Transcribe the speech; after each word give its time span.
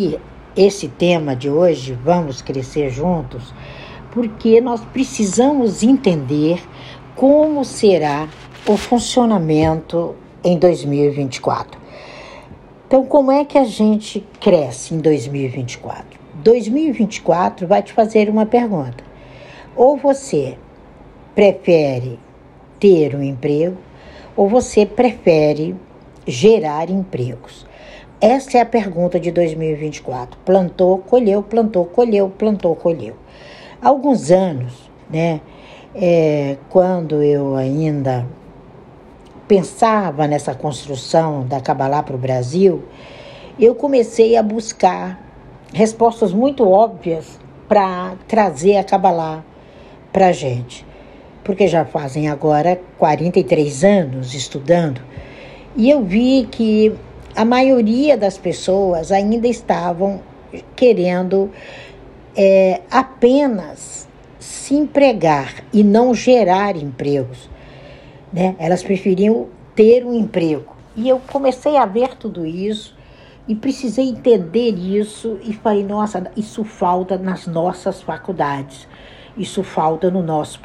E 0.00 0.16
esse 0.56 0.86
tema 0.86 1.34
de 1.34 1.50
hoje, 1.50 1.92
Vamos 1.92 2.40
Crescer 2.40 2.88
Juntos, 2.88 3.52
porque 4.12 4.60
nós 4.60 4.80
precisamos 4.92 5.82
entender 5.82 6.62
como 7.16 7.64
será 7.64 8.28
o 8.64 8.76
funcionamento 8.76 10.14
em 10.44 10.56
2024. 10.56 11.80
Então, 12.86 13.04
como 13.06 13.32
é 13.32 13.44
que 13.44 13.58
a 13.58 13.64
gente 13.64 14.24
cresce 14.38 14.94
em 14.94 14.98
2024? 14.98 16.04
2024 16.44 17.66
vai 17.66 17.82
te 17.82 17.92
fazer 17.92 18.30
uma 18.30 18.46
pergunta. 18.46 19.02
Ou 19.74 19.96
você 19.96 20.56
prefere 21.34 22.20
ter 22.78 23.16
um 23.16 23.22
emprego, 23.24 23.76
ou 24.36 24.48
você 24.48 24.86
prefere 24.86 25.74
gerar 26.24 26.88
empregos? 26.88 27.66
Essa 28.20 28.58
é 28.58 28.60
a 28.60 28.66
pergunta 28.66 29.20
de 29.20 29.30
2024. 29.30 30.40
Plantou, 30.44 30.98
colheu, 30.98 31.40
plantou, 31.40 31.84
colheu, 31.84 32.28
plantou, 32.28 32.74
colheu. 32.74 33.14
Há 33.80 33.88
alguns 33.88 34.32
anos, 34.32 34.90
né, 35.08 35.40
é, 35.94 36.56
quando 36.68 37.22
eu 37.22 37.54
ainda 37.54 38.26
pensava 39.46 40.26
nessa 40.26 40.52
construção 40.52 41.46
da 41.46 41.60
Kabbalah 41.60 42.02
para 42.02 42.16
o 42.16 42.18
Brasil, 42.18 42.82
eu 43.56 43.72
comecei 43.76 44.36
a 44.36 44.42
buscar 44.42 45.22
respostas 45.72 46.32
muito 46.32 46.68
óbvias 46.68 47.38
para 47.68 48.16
trazer 48.26 48.78
a 48.78 48.84
Kabbalah 48.84 49.44
para 50.12 50.26
a 50.26 50.32
gente. 50.32 50.84
Porque 51.44 51.68
já 51.68 51.84
fazem 51.84 52.28
agora 52.28 52.80
43 52.98 53.84
anos 53.84 54.34
estudando 54.34 55.00
e 55.76 55.88
eu 55.88 56.02
vi 56.02 56.48
que 56.50 56.92
a 57.34 57.44
maioria 57.44 58.16
das 58.16 58.36
pessoas 58.38 59.12
ainda 59.12 59.48
estavam 59.48 60.20
querendo 60.74 61.50
é, 62.36 62.80
apenas 62.90 64.08
se 64.38 64.74
empregar 64.74 65.64
e 65.72 65.82
não 65.82 66.14
gerar 66.14 66.76
empregos 66.76 67.48
né? 68.32 68.54
Elas 68.58 68.82
preferiam 68.82 69.48
ter 69.74 70.04
um 70.04 70.14
emprego. 70.14 70.76
E 70.96 71.08
eu 71.08 71.20
comecei 71.20 71.76
a 71.76 71.86
ver 71.86 72.16
tudo 72.16 72.44
isso 72.44 72.96
e 73.46 73.54
precisei 73.54 74.08
entender 74.08 74.74
isso 74.74 75.38
e 75.42 75.52
falei, 75.52 75.84
nossa, 75.84 76.30
isso 76.36 76.64
falta 76.64 77.16
nas 77.16 77.46
nossas 77.46 78.02
faculdades. 78.02 78.88
Isso 79.36 79.62
falta 79.62 80.10
no 80.10 80.22
nosso 80.22 80.60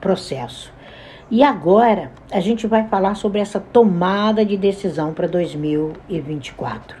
processo. 0.00 0.72
E 1.30 1.42
agora 1.42 2.10
a 2.32 2.40
gente 2.40 2.66
vai 2.66 2.88
falar 2.88 3.14
sobre 3.14 3.38
essa 3.38 3.60
tomada 3.60 4.46
de 4.46 4.56
decisão 4.56 5.12
para 5.12 5.28
2024. 5.28 6.96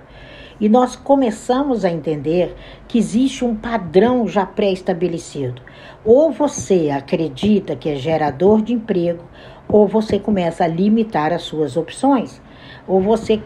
E 0.60 0.68
nós 0.68 0.94
começamos 0.94 1.82
a 1.82 1.90
entender 1.90 2.54
que 2.86 2.98
existe 2.98 3.42
um 3.42 3.56
padrão 3.56 4.28
já 4.28 4.44
pré-estabelecido. 4.44 5.62
Ou 6.04 6.30
você 6.30 6.90
acredita 6.90 7.74
que 7.74 7.88
é 7.88 7.96
gerador 7.96 8.60
de 8.60 8.74
emprego, 8.74 9.24
ou 9.66 9.88
você 9.88 10.18
começa 10.18 10.64
a 10.64 10.68
limitar 10.68 11.32
as 11.32 11.42
suas 11.42 11.74
opções, 11.78 12.42
ou 12.86 13.00
você 13.00 13.40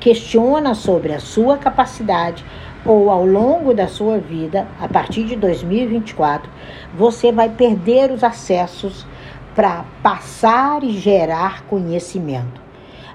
questiona 0.00 0.74
sobre 0.74 1.12
a 1.12 1.20
sua 1.20 1.58
capacidade, 1.58 2.44
ou 2.84 3.08
ao 3.08 3.24
longo 3.24 3.72
da 3.72 3.86
sua 3.86 4.18
vida, 4.18 4.66
a 4.80 4.88
partir 4.88 5.24
de 5.24 5.36
2024, 5.36 6.50
você 6.92 7.30
vai 7.30 7.48
perder 7.48 8.10
os 8.10 8.24
acessos 8.24 9.06
para 9.54 9.84
passar 10.02 10.82
e 10.82 10.90
gerar 10.90 11.62
conhecimento. 11.66 12.60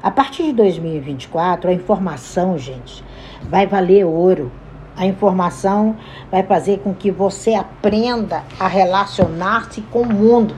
A 0.02 0.10
partir 0.10 0.44
de 0.44 0.54
2024, 0.54 1.70
a 1.70 1.74
informação, 1.74 2.58
gente, 2.58 3.04
vai 3.44 3.68
valer 3.68 4.06
ouro. 4.06 4.52
A 4.96 5.06
informação 5.06 5.98
vai 6.32 6.44
fazer 6.44 6.80
com 6.80 6.94
que 6.94 7.12
você 7.12 7.54
aprenda 7.54 8.44
a 8.60 8.68
relacionar-se 8.68 9.82
com 9.82 10.02
o 10.02 10.14
mundo 10.14 10.56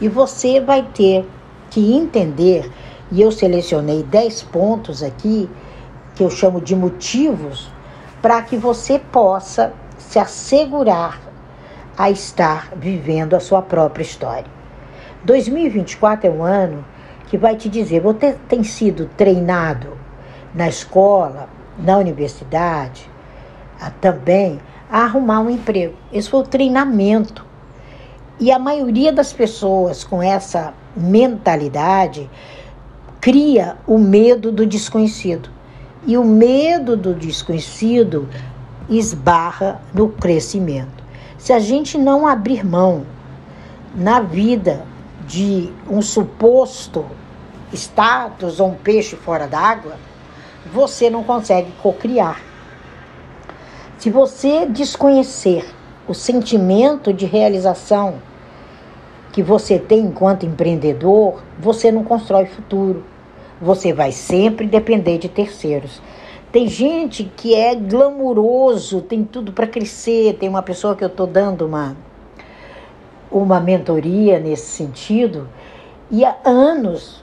e 0.00 0.08
você 0.08 0.60
vai 0.60 0.82
ter 0.82 1.28
que 1.70 1.94
entender, 1.94 2.70
e 3.10 3.20
eu 3.20 3.30
selecionei 3.30 4.02
10 4.02 4.42
pontos 4.44 5.02
aqui, 5.02 5.48
que 6.14 6.22
eu 6.22 6.30
chamo 6.30 6.60
de 6.60 6.74
motivos, 6.74 7.70
para 8.22 8.42
que 8.42 8.56
você 8.56 8.98
possa 8.98 9.72
se 9.98 10.18
assegurar 10.18 11.20
a 11.96 12.10
estar 12.10 12.70
vivendo 12.76 13.34
a 13.34 13.40
sua 13.40 13.60
própria 13.60 14.02
história. 14.02 14.57
2024 15.28 16.26
é 16.26 16.30
um 16.30 16.42
ano 16.42 16.82
que 17.26 17.36
vai 17.36 17.54
te 17.54 17.68
dizer: 17.68 18.00
você 18.00 18.34
tem 18.48 18.64
sido 18.64 19.10
treinado 19.14 19.88
na 20.54 20.66
escola, 20.66 21.50
na 21.78 21.98
universidade, 21.98 23.08
também 24.00 24.58
a 24.90 25.02
arrumar 25.02 25.40
um 25.40 25.50
emprego. 25.50 25.94
Esse 26.10 26.30
foi 26.30 26.40
o 26.40 26.44
treinamento 26.44 27.44
e 28.40 28.50
a 28.50 28.58
maioria 28.58 29.12
das 29.12 29.30
pessoas 29.30 30.02
com 30.02 30.22
essa 30.22 30.72
mentalidade 30.96 32.30
cria 33.20 33.76
o 33.86 33.98
medo 33.98 34.50
do 34.50 34.64
desconhecido. 34.64 35.50
E 36.06 36.16
o 36.16 36.24
medo 36.24 36.96
do 36.96 37.12
desconhecido 37.12 38.26
esbarra 38.88 39.82
no 39.92 40.08
crescimento. 40.08 41.04
Se 41.36 41.52
a 41.52 41.58
gente 41.58 41.98
não 41.98 42.26
abrir 42.26 42.64
mão 42.64 43.04
na 43.94 44.20
vida 44.20 44.86
de 45.28 45.70
um 45.88 46.00
suposto 46.00 47.04
status 47.72 48.58
ou 48.58 48.70
um 48.70 48.74
peixe 48.74 49.14
fora 49.14 49.46
d'água, 49.46 49.96
você 50.72 51.10
não 51.10 51.22
consegue 51.22 51.70
cocriar. 51.82 52.40
Se 53.98 54.10
você 54.10 54.64
desconhecer 54.64 55.68
o 56.08 56.14
sentimento 56.14 57.12
de 57.12 57.26
realização 57.26 58.14
que 59.30 59.42
você 59.42 59.78
tem 59.78 60.00
enquanto 60.00 60.46
empreendedor, 60.46 61.42
você 61.58 61.92
não 61.92 62.02
constrói 62.02 62.46
futuro. 62.46 63.04
Você 63.60 63.92
vai 63.92 64.12
sempre 64.12 64.66
depender 64.66 65.18
de 65.18 65.28
terceiros. 65.28 66.00
Tem 66.50 66.66
gente 66.66 67.30
que 67.36 67.54
é 67.54 67.74
glamuroso, 67.74 69.02
tem 69.02 69.22
tudo 69.22 69.52
para 69.52 69.66
crescer. 69.66 70.38
Tem 70.38 70.48
uma 70.48 70.62
pessoa 70.62 70.96
que 70.96 71.04
eu 71.04 71.08
estou 71.08 71.26
dando 71.26 71.66
uma, 71.66 71.94
uma 73.30 73.60
mentoria 73.60 74.38
nesse 74.38 74.66
sentido, 74.66 75.48
e 76.10 76.24
há 76.24 76.36
anos, 76.44 77.22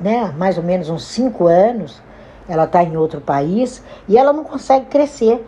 né, 0.00 0.34
mais 0.36 0.56
ou 0.56 0.64
menos 0.64 0.88
uns 0.88 1.04
cinco 1.04 1.46
anos, 1.46 2.02
ela 2.48 2.64
está 2.64 2.82
em 2.82 2.96
outro 2.96 3.20
país 3.20 3.82
e 4.08 4.16
ela 4.16 4.32
não 4.32 4.44
consegue 4.44 4.86
crescer 4.86 5.44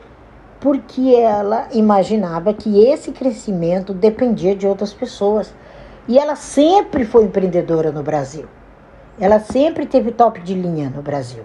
porque 0.61 1.15
ela 1.15 1.69
imaginava 1.73 2.55
que 2.55 2.85
esse 2.85 3.13
crescimento 3.13 3.93
dependia 3.93 4.55
de 4.57 4.67
outras 4.67 4.95
pessoas. 4.95 5.53
E 6.09 6.19
ela 6.19 6.37
sempre 6.37 7.05
foi 7.05 7.25
empreendedora 7.25 7.91
no 7.91 8.03
Brasil. 8.03 8.47
Ela 9.19 9.41
sempre 9.41 9.87
teve 9.87 10.11
top 10.11 10.41
de 10.41 10.55
linha 10.55 10.89
no 10.89 11.03
Brasil. 11.03 11.43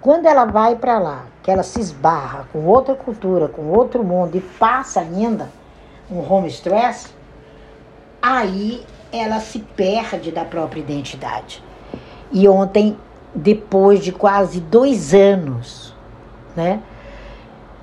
Quando 0.00 0.26
ela 0.26 0.44
vai 0.44 0.76
para 0.76 0.98
lá, 0.98 1.24
que 1.42 1.50
ela 1.50 1.62
se 1.62 1.80
esbarra 1.80 2.46
com 2.52 2.64
outra 2.64 2.94
cultura, 2.94 3.48
com 3.48 3.70
outro 3.70 4.02
mundo 4.04 4.36
e 4.36 4.40
passa 4.40 5.00
ainda 5.00 5.48
um 6.10 6.20
home 6.20 6.48
stress, 6.48 7.14
aí 8.26 8.82
ela 9.12 9.38
se 9.38 9.60
perde 9.60 10.32
da 10.32 10.44
própria 10.44 10.80
identidade. 10.80 11.62
E 12.32 12.48
ontem, 12.48 12.96
depois 13.32 14.02
de 14.02 14.10
quase 14.10 14.60
dois 14.60 15.14
anos, 15.14 15.94
né? 16.56 16.80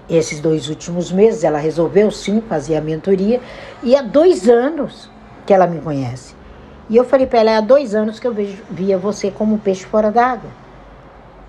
esses 0.09 0.41
dois 0.41 0.67
últimos 0.67 1.11
meses, 1.11 1.45
ela 1.45 1.57
resolveu 1.57 2.11
sim 2.11 2.41
fazer 2.41 2.75
a 2.75 2.81
mentoria 2.81 3.39
e 3.81 3.95
há 3.95 4.01
dois 4.01 4.49
anos 4.49 5.09
que 5.45 5.53
ela 5.53 5.65
me 5.65 5.79
conhece. 5.79 6.35
E 6.89 6.97
eu 6.97 7.05
falei 7.05 7.25
para 7.25 7.39
ela: 7.39 7.51
é 7.51 7.55
há 7.55 7.61
dois 7.61 7.95
anos 7.95 8.19
que 8.19 8.27
eu 8.27 8.33
vejo, 8.33 8.61
via 8.69 8.97
você 8.97 9.31
como 9.31 9.55
um 9.55 9.57
peixe 9.57 9.85
fora 9.85 10.11
d'água. 10.11 10.49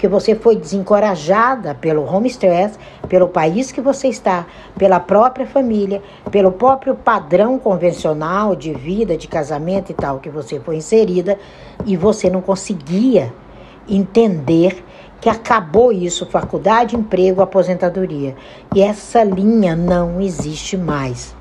Que 0.05 0.09
você 0.09 0.35
foi 0.35 0.55
desencorajada 0.55 1.75
pelo 1.75 2.05
home 2.05 2.29
stress, 2.29 2.79
pelo 3.09 3.27
país 3.27 3.73
que 3.73 3.81
você 3.81 4.09
está, 4.09 4.45
pela 4.77 5.01
própria 5.01 5.47
família, 5.47 6.03
pelo 6.31 6.53
próprio 6.53 6.95
padrão 6.95 7.59
convencional 7.59 8.55
de 8.55 8.75
vida, 8.75 9.17
de 9.17 9.27
casamento 9.27 9.93
e 9.93 9.95
tal, 9.95 10.19
que 10.19 10.29
você 10.29 10.61
foi 10.61 10.77
inserida 10.77 11.39
e 11.87 11.97
você 11.97 12.29
não 12.29 12.43
conseguia 12.43 13.33
entender 13.89 14.85
que 15.23 15.31
acabou 15.31 15.91
isso, 15.91 16.27
faculdade, 16.27 16.95
emprego, 16.95 17.41
aposentadoria. 17.41 18.37
E 18.75 18.83
essa 18.83 19.25
linha 19.25 19.75
não 19.75 20.21
existe 20.21 20.77
mais. 20.77 21.35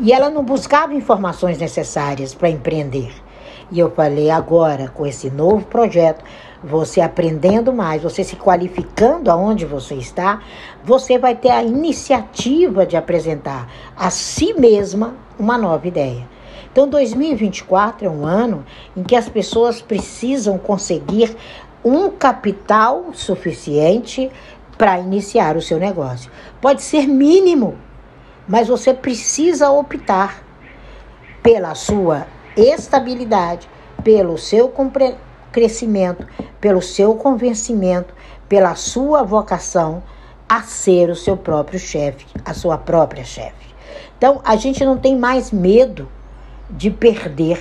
E 0.00 0.14
ela 0.14 0.30
não 0.30 0.42
buscava 0.42 0.94
informações 0.94 1.58
necessárias 1.58 2.32
para 2.32 2.48
empreender. 2.48 3.12
E 3.70 3.80
eu 3.80 3.90
falei 3.90 4.30
agora, 4.30 4.88
com 4.88 5.04
esse 5.04 5.28
novo 5.28 5.66
projeto, 5.66 6.24
você 6.62 7.00
aprendendo 7.00 7.72
mais, 7.72 8.02
você 8.02 8.24
se 8.24 8.36
qualificando 8.36 9.30
aonde 9.30 9.64
você 9.64 9.94
está, 9.94 10.40
você 10.82 11.18
vai 11.18 11.34
ter 11.34 11.50
a 11.50 11.62
iniciativa 11.62 12.86
de 12.86 12.96
apresentar 12.96 13.68
a 13.96 14.10
si 14.10 14.54
mesma 14.54 15.14
uma 15.38 15.58
nova 15.58 15.86
ideia. 15.86 16.26
Então, 16.72 16.88
2024 16.88 18.06
é 18.06 18.10
um 18.10 18.26
ano 18.26 18.64
em 18.94 19.02
que 19.02 19.16
as 19.16 19.28
pessoas 19.28 19.80
precisam 19.80 20.58
conseguir 20.58 21.34
um 21.84 22.10
capital 22.10 23.06
suficiente 23.14 24.30
para 24.76 24.98
iniciar 24.98 25.56
o 25.56 25.62
seu 25.62 25.78
negócio. 25.78 26.30
Pode 26.60 26.82
ser 26.82 27.06
mínimo, 27.06 27.76
mas 28.46 28.68
você 28.68 28.92
precisa 28.92 29.70
optar 29.70 30.42
pela 31.42 31.74
sua 31.74 32.26
estabilidade, 32.56 33.68
pelo 34.02 34.36
seu 34.36 34.68
crescimento, 35.56 36.26
pelo 36.60 36.82
seu 36.82 37.14
convencimento, 37.14 38.12
pela 38.46 38.74
sua 38.74 39.22
vocação 39.22 40.02
a 40.46 40.60
ser 40.60 41.08
o 41.08 41.16
seu 41.16 41.34
próprio 41.34 41.78
chefe, 41.78 42.26
a 42.44 42.52
sua 42.52 42.76
própria 42.76 43.24
chefe. 43.24 43.74
Então, 44.18 44.42
a 44.44 44.54
gente 44.56 44.84
não 44.84 44.98
tem 44.98 45.16
mais 45.16 45.50
medo 45.50 46.10
de 46.68 46.90
perder. 46.90 47.58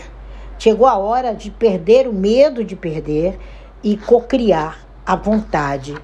Chegou 0.59 0.85
a 0.85 0.97
hora 0.97 1.33
de 1.33 1.49
perder 1.49 2.05
o 2.05 2.11
medo 2.11 2.65
de 2.65 2.75
perder 2.75 3.39
e 3.81 3.95
cocriar 3.95 4.85
a 5.05 5.15
vontade 5.15 5.95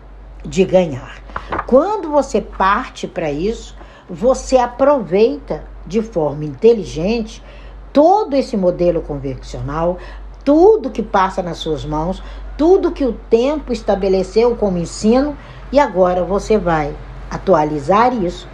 de 0.46 0.64
ganhar. 0.64 1.22
Quando 1.68 2.10
você 2.10 2.40
parte 2.40 3.06
para 3.06 3.30
isso, 3.30 3.76
você 4.10 4.56
aproveita 4.56 5.66
de 5.86 6.02
forma 6.02 6.46
inteligente 6.46 7.44
todo 7.92 8.34
esse 8.34 8.56
modelo 8.56 9.02
convencional, 9.02 9.98
tudo 10.44 10.90
que 10.90 11.02
passa 11.02 11.42
nas 11.42 11.58
suas 11.58 11.86
mãos, 11.86 12.22
tudo 12.58 12.92
que 12.92 13.06
o 13.06 13.14
tempo 13.14 13.72
estabeleceu 13.72 14.56
como 14.56 14.78
ensino, 14.78 15.36
e 15.72 15.80
agora 15.80 16.24
você 16.24 16.58
vai 16.58 16.96
atualizar 17.30 18.14
isso 18.14 18.48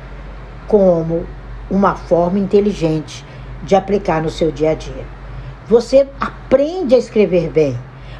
como 0.67 1.25
uma 1.69 1.95
forma 1.95 2.39
inteligente 2.39 3.25
de 3.63 3.75
aplicar 3.75 4.21
no 4.21 4.29
seu 4.29 4.51
dia 4.51 4.71
a 4.71 4.75
dia. 4.75 5.05
Você 5.67 6.07
aprende 6.19 6.95
a 6.95 6.97
escrever 6.97 7.49
bem. 7.49 7.77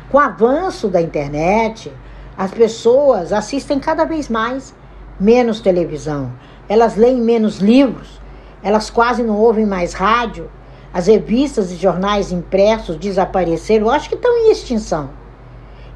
Com 0.09 0.17
o 0.17 0.21
avanço 0.21 0.87
da 0.87 1.01
internet, 1.01 1.91
as 2.37 2.51
pessoas 2.51 3.31
assistem 3.31 3.79
cada 3.79 4.05
vez 4.05 4.29
mais 4.29 4.73
menos 5.19 5.59
televisão, 5.59 6.31
elas 6.69 6.95
leem 6.95 7.19
menos 7.19 7.57
livros, 7.57 8.21
elas 8.61 8.89
quase 8.89 9.23
não 9.23 9.35
ouvem 9.37 9.65
mais 9.65 9.93
rádio, 9.93 10.49
as 10.93 11.07
revistas 11.07 11.71
e 11.71 11.75
jornais 11.75 12.31
impressos 12.31 12.95
desapareceram, 12.95 13.89
acho 13.89 14.09
que 14.09 14.15
estão 14.15 14.35
em 14.37 14.51
extinção. 14.51 15.09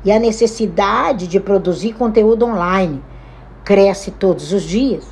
E 0.04 0.12
a 0.12 0.20
necessidade 0.20 1.28
de 1.28 1.40
produzir 1.40 1.94
conteúdo 1.94 2.46
online 2.46 3.04
cresce 3.64 4.12
todos 4.12 4.52
os 4.52 4.64
dias. 4.64 5.06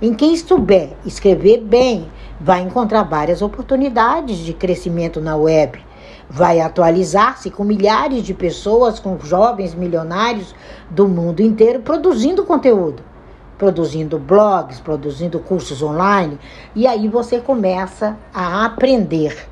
Em 0.00 0.12
quem 0.12 0.36
souber 0.36 0.90
escrever 1.04 1.60
bem, 1.60 2.10
vai 2.40 2.60
encontrar 2.60 3.04
várias 3.04 3.40
oportunidades 3.42 4.38
de 4.38 4.52
crescimento 4.52 5.20
na 5.20 5.36
web 5.36 5.80
vai 6.28 6.60
atualizar-se 6.60 7.50
com 7.50 7.64
milhares 7.64 8.22
de 8.22 8.34
pessoas, 8.34 8.98
com 8.98 9.18
jovens 9.20 9.74
milionários 9.74 10.54
do 10.90 11.08
mundo 11.08 11.40
inteiro 11.40 11.80
produzindo 11.80 12.44
conteúdo, 12.44 13.02
produzindo 13.58 14.18
blogs, 14.18 14.80
produzindo 14.80 15.38
cursos 15.38 15.82
online, 15.82 16.38
e 16.74 16.86
aí 16.86 17.08
você 17.08 17.40
começa 17.40 18.16
a 18.32 18.64
aprender. 18.64 19.48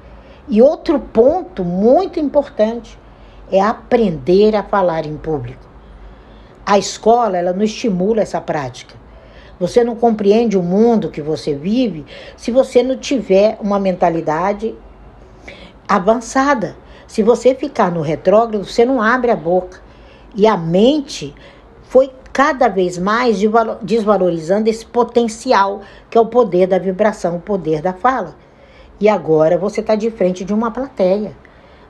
E 0.49 0.61
outro 0.61 0.99
ponto 0.99 1.65
muito 1.65 2.19
importante 2.19 2.99
é 3.51 3.61
aprender 3.61 4.57
a 4.57 4.63
falar 4.63 5.07
em 5.07 5.17
público. 5.17 5.65
A 6.65 6.79
escola, 6.79 7.37
ela 7.37 7.53
não 7.53 7.63
estimula 7.63 8.23
essa 8.23 8.41
prática. 8.41 8.95
Você 9.61 9.85
não 9.85 9.95
compreende 9.95 10.59
o 10.59 10.63
mundo 10.63 11.11
que 11.11 11.23
você 11.23 11.55
vive 11.55 12.05
se 12.37 12.51
você 12.51 12.83
não 12.83 12.97
tiver 12.97 13.59
uma 13.61 13.79
mentalidade 13.79 14.75
avançada. 15.87 16.77
Se 17.07 17.23
você 17.23 17.55
ficar 17.55 17.93
no 17.93 18.01
retrógrado, 18.01 18.65
você 18.65 18.85
não 18.85 19.01
abre 19.01 19.31
a 19.31 19.37
boca. 19.37 19.81
E 20.35 20.47
a 20.47 20.57
mente 20.57 21.35
foi 21.83 22.11
cada 22.33 22.69
vez 22.69 22.99
mais 22.99 23.39
desvalorizando 23.83 24.71
esse 24.71 24.87
potencial, 24.87 25.83
que 26.09 26.17
é 26.17 26.21
o 26.21 26.27
poder 26.27 26.67
da 26.67 26.79
vibração, 26.79 27.37
o 27.37 27.41
poder 27.41 27.83
da 27.83 27.93
fala. 27.93 28.37
E 28.99 29.09
agora 29.09 29.59
você 29.59 29.81
está 29.81 29.95
de 29.95 30.11
frente 30.11 30.45
de 30.45 30.55
uma 30.55 30.71
plateia. 30.71 31.37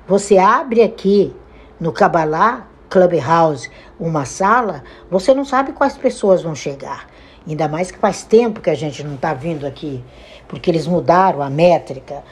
Você 0.07 0.39
abre 0.39 0.83
aqui 0.83 1.35
no 1.79 1.93
Kabbalah 1.93 2.67
Clubhouse 2.89 3.71
uma 3.99 4.25
sala, 4.25 4.83
você 5.11 5.33
não 5.33 5.45
sabe 5.45 5.73
quais 5.73 5.97
pessoas 5.97 6.43
vão 6.43 6.55
chegar. 6.55 7.07
Ainda 7.47 7.69
mais 7.69 7.91
que 7.91 7.99
faz 7.99 8.23
tempo 8.23 8.61
que 8.61 8.71
a 8.71 8.75
gente 8.75 9.03
não 9.03 9.15
está 9.15 9.35
vindo 9.35 9.67
aqui, 9.67 10.03
porque 10.49 10.71
eles 10.71 10.87
mudaram 10.87 11.43
a 11.43 11.51
métrica, 11.51 12.23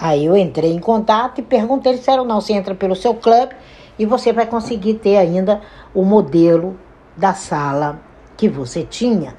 Aí 0.00 0.24
eu 0.24 0.34
entrei 0.34 0.72
em 0.72 0.78
contato 0.78 1.40
e 1.40 1.42
perguntei, 1.42 1.94
disseram, 1.94 2.24
não, 2.24 2.40
você 2.40 2.54
entra 2.54 2.74
pelo 2.74 2.96
seu 2.96 3.12
clube 3.14 3.54
e 3.98 4.06
você 4.06 4.32
vai 4.32 4.46
conseguir 4.46 4.94
ter 4.94 5.18
ainda 5.18 5.60
o 5.92 6.02
modelo 6.04 6.74
da 7.20 7.34
sala 7.34 8.00
que 8.34 8.48
você 8.48 8.82
tinha. 8.82 9.34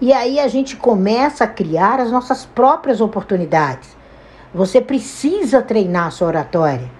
E 0.00 0.12
aí 0.12 0.40
a 0.40 0.48
gente 0.48 0.76
começa 0.76 1.44
a 1.44 1.46
criar 1.46 2.00
as 2.00 2.10
nossas 2.10 2.46
próprias 2.46 3.02
oportunidades. 3.02 3.94
Você 4.54 4.80
precisa 4.80 5.60
treinar 5.60 6.06
a 6.06 6.10
sua 6.10 6.28
oratória. 6.28 6.90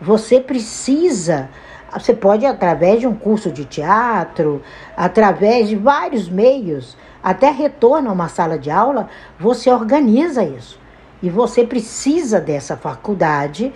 Você 0.00 0.40
precisa, 0.40 1.50
você 1.92 2.14
pode 2.14 2.46
através 2.46 3.00
de 3.00 3.06
um 3.06 3.14
curso 3.14 3.52
de 3.52 3.66
teatro, 3.66 4.62
através 4.96 5.68
de 5.68 5.76
vários 5.76 6.28
meios, 6.28 6.96
até 7.22 7.50
retorno 7.50 8.08
a 8.08 8.12
uma 8.12 8.28
sala 8.28 8.58
de 8.58 8.70
aula, 8.70 9.10
você 9.38 9.70
organiza 9.70 10.42
isso. 10.42 10.80
E 11.22 11.28
você 11.28 11.64
precisa 11.64 12.40
dessa 12.40 12.76
faculdade 12.76 13.72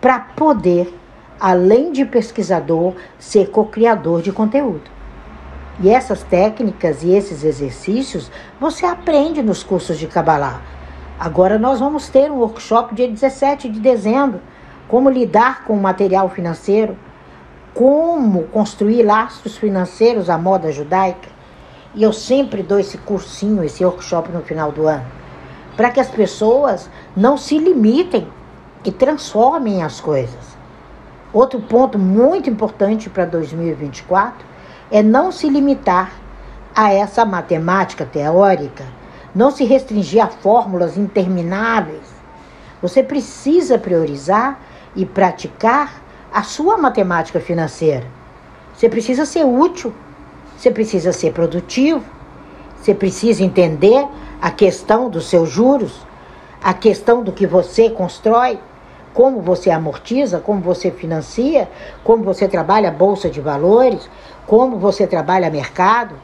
para 0.00 0.18
poder, 0.18 0.92
além 1.38 1.92
de 1.92 2.04
pesquisador, 2.04 2.94
ser 3.18 3.50
co-criador 3.50 4.22
de 4.22 4.32
conteúdo. 4.32 4.95
E 5.80 5.90
essas 5.90 6.22
técnicas 6.22 7.02
e 7.02 7.12
esses 7.12 7.44
exercícios 7.44 8.30
você 8.58 8.86
aprende 8.86 9.42
nos 9.42 9.62
cursos 9.62 9.98
de 9.98 10.06
Kabbalah. 10.06 10.62
Agora 11.18 11.58
nós 11.58 11.80
vamos 11.80 12.08
ter 12.08 12.30
um 12.30 12.38
workshop 12.38 12.94
dia 12.94 13.08
17 13.08 13.68
de 13.68 13.80
dezembro, 13.80 14.40
como 14.88 15.10
lidar 15.10 15.64
com 15.64 15.74
o 15.74 15.80
material 15.80 16.28
financeiro, 16.28 16.96
como 17.74 18.44
construir 18.44 19.02
laços 19.02 19.56
financeiros 19.56 20.30
à 20.30 20.38
moda 20.38 20.72
judaica. 20.72 21.28
E 21.94 22.02
eu 22.02 22.12
sempre 22.12 22.62
dou 22.62 22.78
esse 22.78 22.98
cursinho, 22.98 23.64
esse 23.64 23.84
workshop 23.84 24.30
no 24.30 24.42
final 24.42 24.72
do 24.72 24.86
ano 24.86 25.04
para 25.76 25.90
que 25.90 26.00
as 26.00 26.08
pessoas 26.08 26.88
não 27.14 27.36
se 27.36 27.58
limitem 27.58 28.26
e 28.84 28.90
transformem 28.90 29.82
as 29.82 30.00
coisas. 30.00 30.56
Outro 31.32 31.60
ponto 31.60 31.98
muito 31.98 32.48
importante 32.48 33.10
para 33.10 33.26
2024 33.26 34.55
é 34.90 35.02
não 35.02 35.32
se 35.32 35.48
limitar 35.48 36.12
a 36.74 36.92
essa 36.92 37.24
matemática 37.24 38.04
teórica, 38.04 38.84
não 39.34 39.50
se 39.50 39.64
restringir 39.64 40.22
a 40.22 40.28
fórmulas 40.28 40.96
intermináveis. 40.96 42.14
Você 42.80 43.02
precisa 43.02 43.78
priorizar 43.78 44.60
e 44.94 45.04
praticar 45.04 46.02
a 46.32 46.42
sua 46.42 46.76
matemática 46.76 47.40
financeira. 47.40 48.06
Você 48.74 48.88
precisa 48.88 49.24
ser 49.24 49.44
útil, 49.44 49.92
você 50.56 50.70
precisa 50.70 51.12
ser 51.12 51.32
produtivo, 51.32 52.04
você 52.76 52.94
precisa 52.94 53.42
entender 53.42 54.06
a 54.40 54.50
questão 54.50 55.08
dos 55.08 55.28
seus 55.28 55.50
juros, 55.50 56.06
a 56.62 56.74
questão 56.74 57.22
do 57.22 57.32
que 57.32 57.46
você 57.46 57.90
constrói, 57.90 58.58
como 59.14 59.40
você 59.40 59.70
amortiza, 59.70 60.40
como 60.40 60.60
você 60.60 60.90
financia, 60.90 61.68
como 62.04 62.22
você 62.22 62.46
trabalha 62.46 62.90
a 62.90 62.92
bolsa 62.92 63.30
de 63.30 63.40
valores, 63.40 64.10
como 64.46 64.78
você 64.78 65.06
trabalha 65.06 65.50
mercado, 65.50 66.14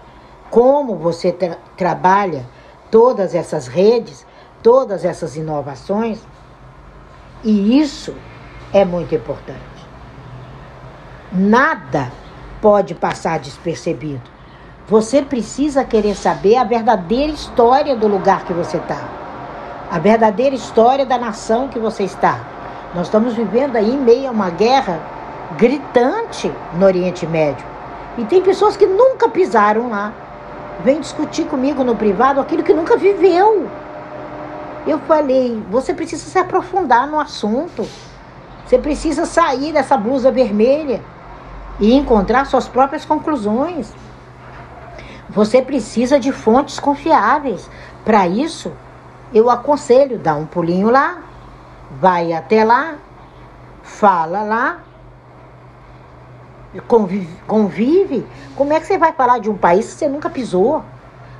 como 0.50 0.96
você 0.96 1.32
tra 1.32 1.56
trabalha 1.76 2.44
todas 2.90 3.34
essas 3.34 3.66
redes, 3.66 4.26
todas 4.62 5.04
essas 5.04 5.36
inovações. 5.36 6.20
E 7.42 7.80
isso 7.80 8.14
é 8.72 8.84
muito 8.84 9.14
importante. 9.14 9.60
Nada 11.32 12.12
pode 12.60 12.94
passar 12.94 13.40
despercebido. 13.40 14.30
Você 14.86 15.22
precisa 15.22 15.84
querer 15.84 16.14
saber 16.14 16.56
a 16.56 16.64
verdadeira 16.64 17.32
história 17.32 17.96
do 17.96 18.06
lugar 18.06 18.44
que 18.44 18.52
você 18.52 18.76
está, 18.76 19.08
a 19.90 19.98
verdadeira 19.98 20.54
história 20.54 21.06
da 21.06 21.16
nação 21.18 21.68
que 21.68 21.78
você 21.78 22.04
está. 22.04 22.40
Nós 22.94 23.06
estamos 23.06 23.34
vivendo 23.34 23.76
aí 23.76 23.90
em 23.90 23.98
meio 23.98 24.28
a 24.28 24.32
uma 24.32 24.50
guerra 24.50 25.00
gritante 25.56 26.52
no 26.74 26.84
Oriente 26.84 27.26
Médio. 27.26 27.71
E 28.18 28.24
tem 28.24 28.42
pessoas 28.42 28.76
que 28.76 28.86
nunca 28.86 29.28
pisaram 29.28 29.88
lá. 29.88 30.12
Vem 30.84 31.00
discutir 31.00 31.46
comigo 31.46 31.82
no 31.82 31.96
privado 31.96 32.40
aquilo 32.40 32.62
que 32.62 32.74
nunca 32.74 32.96
viveu. 32.96 33.68
Eu 34.86 34.98
falei, 35.00 35.62
você 35.70 35.94
precisa 35.94 36.28
se 36.28 36.38
aprofundar 36.38 37.06
no 37.06 37.18
assunto. 37.18 37.86
Você 38.66 38.78
precisa 38.78 39.24
sair 39.24 39.72
dessa 39.72 39.96
blusa 39.96 40.30
vermelha 40.30 41.00
e 41.80 41.94
encontrar 41.94 42.46
suas 42.46 42.68
próprias 42.68 43.04
conclusões. 43.04 43.92
Você 45.30 45.62
precisa 45.62 46.18
de 46.18 46.32
fontes 46.32 46.78
confiáveis. 46.78 47.70
Para 48.04 48.26
isso, 48.26 48.72
eu 49.32 49.48
aconselho 49.48 50.18
dar 50.18 50.34
um 50.34 50.44
pulinho 50.44 50.90
lá, 50.90 51.18
vai 52.00 52.32
até 52.32 52.64
lá, 52.64 52.96
fala 53.82 54.42
lá 54.42 54.78
convive, 56.80 57.28
convive, 57.46 58.26
como 58.56 58.72
é 58.72 58.80
que 58.80 58.86
você 58.86 58.96
vai 58.96 59.12
falar 59.12 59.38
de 59.38 59.50
um 59.50 59.56
país 59.56 59.92
que 59.92 59.98
você 59.98 60.08
nunca 60.08 60.30
pisou? 60.30 60.82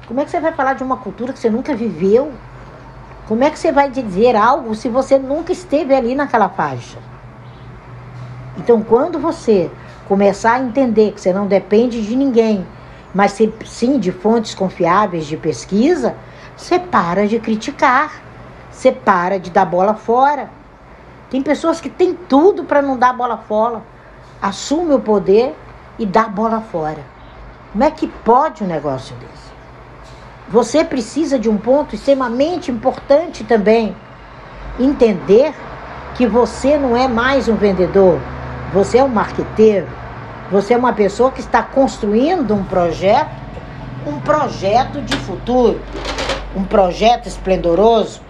Como 0.07 0.21
é 0.21 0.25
que 0.25 0.31
você 0.31 0.41
vai 0.41 0.53
falar 0.53 0.75
de 0.75 0.83
uma 0.83 0.99
cultura 0.99 1.33
que 1.33 1.39
você 1.39 1.49
nunca 1.49 1.75
viveu? 1.75 2.33
Como 3.27 3.43
é 3.43 3.51
que 3.51 3.59
você 3.59 3.73
vai 3.73 3.89
dizer 3.89 4.37
algo 4.37 4.75
se 4.75 4.89
você 4.89 5.19
nunca 5.19 5.53
esteve 5.53 5.95
ali 5.95 6.15
naquela 6.15 6.49
faixa? 6.49 6.99
Então, 8.59 8.83
quando 8.83 9.19
você 9.19 9.71
começar 10.07 10.55
a 10.55 10.61
entender 10.61 11.13
que 11.13 11.21
você 11.21 11.33
não 11.33 11.47
depende 11.47 12.03
de 12.05 12.15
ninguém, 12.15 12.67
mas 13.15 13.39
sim 13.65 13.99
de 13.99 14.13
fontes 14.13 14.55
confiáveis 14.55 15.27
de 15.27 15.37
pesquisa, 15.37 16.15
você 16.57 16.79
para 16.79 17.27
de 17.27 17.39
criticar, 17.39 18.21
você 18.71 18.93
para 18.93 19.39
de 19.39 19.51
dar 19.51 19.65
bola 19.65 19.95
fora. 19.95 20.51
Tem 21.31 21.43
pessoas 21.43 21.81
que 21.81 21.89
têm 21.89 22.15
tudo 22.15 22.65
para 22.65 22.83
não 22.83 22.99
dar 22.99 23.15
bola 23.15 23.39
fora, 23.39 23.83
assume 24.43 24.93
o 24.95 25.01
poder 25.01 25.57
e 25.99 26.05
dá 26.05 26.25
bola 26.25 26.61
fora. 26.61 26.99
Como 27.71 27.85
é 27.85 27.91
que 27.91 28.09
pode 28.09 28.65
um 28.65 28.67
negócio 28.67 29.15
desse? 29.17 29.53
Você 30.49 30.85
precisa 30.85 31.39
de 31.39 31.49
um 31.49 31.57
ponto 31.57 31.95
extremamente 31.95 32.71
importante 32.71 33.45
também. 33.45 33.97
Entender 34.79 35.55
que 36.17 36.27
você 36.27 36.77
não 36.77 36.97
é 36.97 37.09
mais 37.09 37.49
um 37.49 37.55
vendedor, 37.55 38.19
você 38.73 38.99
é 38.99 39.05
um 39.05 39.09
marqueteiro. 39.09 39.87
Você 40.51 40.75
é 40.75 40.77
uma 40.77 40.93
pessoa 40.93 41.31
que 41.31 41.41
está 41.41 41.63
construindo 41.63 42.53
um 42.53 42.63
projeto, 42.63 43.31
um 44.07 44.21
projeto 44.21 45.01
de 45.01 45.17
futuro, 45.17 45.81
um 46.55 46.63
projeto 46.63 47.27
esplendoroso, 47.27 48.21